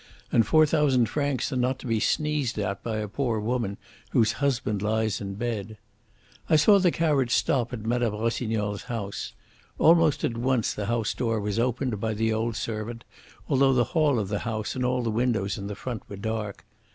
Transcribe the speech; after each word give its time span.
And 0.31 0.47
four 0.47 0.65
thousand 0.65 1.09
francs 1.09 1.53
are 1.53 1.57
not 1.57 1.77
to 1.77 1.85
be 1.85 1.99
sneezed 1.99 2.57
at 2.57 2.81
by 2.81 2.97
a 2.97 3.07
poor 3.07 3.39
woman 3.39 3.77
whose 4.09 4.31
husband 4.41 4.81
lies 4.81 5.21
in 5.21 5.35
bed. 5.35 5.77
"I 6.49 6.55
saw 6.55 6.79
the 6.79 6.89
carriage 6.89 7.29
stop 7.29 7.71
at 7.71 7.81
Mme. 7.85 8.09
Rossignol's 8.09 8.85
house. 8.85 9.33
Almost 9.77 10.23
at 10.23 10.37
once 10.37 10.73
the 10.73 10.87
house 10.87 11.13
door 11.13 11.39
was 11.39 11.59
opened 11.59 11.99
by 11.99 12.15
the 12.15 12.33
old 12.33 12.55
servant, 12.55 13.03
although 13.47 13.73
the 13.73 13.83
hall 13.93 14.17
of 14.17 14.29
the 14.29 14.39
house 14.39 14.75
and 14.75 14.83
all 14.83 15.03
the 15.03 15.11
windows 15.11 15.59
in 15.59 15.67
the 15.67 15.75
front 15.75 16.01
were 16.09 16.17
dark. 16.17 16.65